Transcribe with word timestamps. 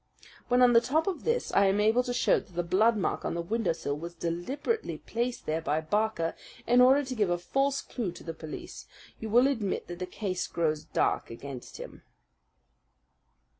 When 0.47 0.63
on 0.63 0.73
the 0.73 0.81
top 0.81 1.05
of 1.05 1.25
this 1.25 1.51
I 1.53 1.65
am 1.67 1.79
able 1.79 2.01
to 2.01 2.11
show 2.11 2.39
that 2.39 2.55
the 2.55 2.63
blood 2.63 2.97
mark 2.97 3.23
on 3.23 3.35
the 3.35 3.41
windowsill 3.43 3.95
was 3.95 4.15
deliberately 4.15 4.97
placed 4.97 5.45
there 5.45 5.61
by 5.61 5.79
Barker, 5.79 6.33
in 6.65 6.81
order 6.81 7.03
to 7.05 7.13
give 7.13 7.29
a 7.29 7.37
false 7.37 7.83
clue 7.83 8.11
to 8.13 8.23
the 8.23 8.33
police, 8.33 8.87
you 9.19 9.29
will 9.29 9.45
admit 9.45 9.85
that 9.89 9.99
the 9.99 10.07
case 10.07 10.47
grows 10.47 10.85
dark 10.85 11.29
against 11.29 11.77
him. 11.77 12.01